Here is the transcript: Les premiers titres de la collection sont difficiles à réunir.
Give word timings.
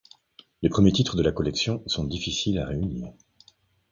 Les 0.63 0.69
premiers 0.69 0.91
titres 0.93 1.15
de 1.15 1.21
la 1.21 1.31
collection 1.31 1.83
sont 1.85 2.05
difficiles 2.05 2.57
à 2.57 2.65
réunir. 2.65 3.13